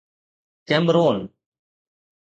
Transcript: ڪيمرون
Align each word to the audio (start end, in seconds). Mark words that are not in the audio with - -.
ڪيمرون 0.67 1.19